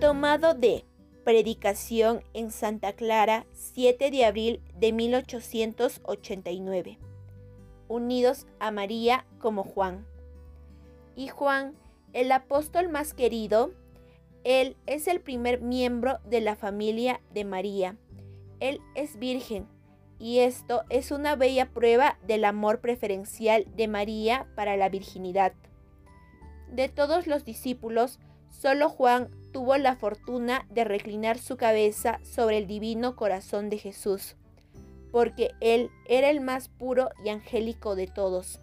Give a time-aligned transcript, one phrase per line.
[0.00, 0.84] Tomado de
[1.24, 6.98] Predicación en Santa Clara, 7 de abril de 1889.
[7.86, 10.06] Unidos a María como Juan.
[11.16, 11.74] Y Juan,
[12.14, 13.74] el apóstol más querido,
[14.42, 17.98] él es el primer miembro de la familia de María.
[18.58, 19.68] Él es virgen
[20.18, 25.52] y esto es una bella prueba del amor preferencial de María para la virginidad.
[26.70, 32.66] De todos los discípulos, solo Juan tuvo la fortuna de reclinar su cabeza sobre el
[32.66, 34.36] divino corazón de Jesús,
[35.10, 38.60] porque él era el más puro y angélico de todos.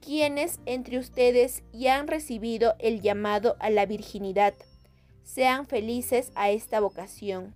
[0.00, 4.54] Quienes entre ustedes ya han recibido el llamado a la virginidad,
[5.24, 7.54] sean felices a esta vocación.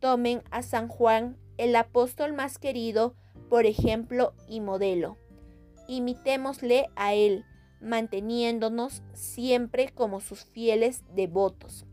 [0.00, 3.14] Tomen a San Juan, el apóstol más querido,
[3.48, 5.16] por ejemplo y modelo.
[5.88, 7.44] Imitémosle a él,
[7.80, 11.86] manteniéndonos siempre como sus fieles devotos.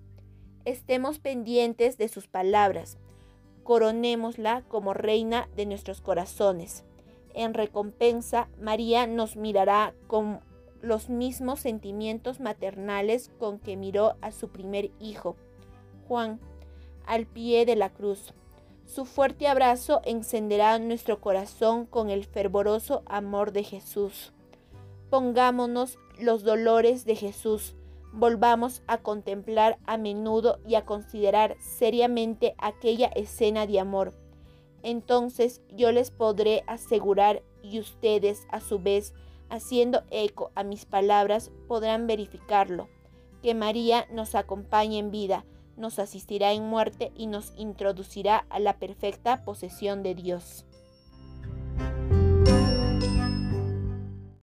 [0.65, 2.97] Estemos pendientes de sus palabras,
[3.63, 6.83] coronémosla como reina de nuestros corazones.
[7.33, 10.41] En recompensa, María nos mirará con
[10.81, 15.37] los mismos sentimientos maternales con que miró a su primer hijo,
[16.07, 16.39] Juan,
[17.05, 18.33] al pie de la cruz.
[18.85, 24.32] Su fuerte abrazo encenderá nuestro corazón con el fervoroso amor de Jesús.
[25.13, 27.75] Pongámonos los dolores de Jesús,
[28.11, 34.13] volvamos a contemplar a menudo y a considerar seriamente aquella escena de amor
[34.83, 39.13] entonces yo les podré asegurar y ustedes a su vez,
[39.49, 42.89] haciendo eco a mis palabras, podrán verificarlo,
[43.41, 45.45] que María nos acompaña en vida,
[45.77, 50.65] nos asistirá en muerte y nos introducirá a la perfecta posesión de Dios.